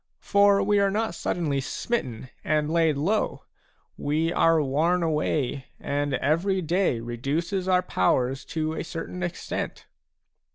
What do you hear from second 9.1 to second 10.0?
extent."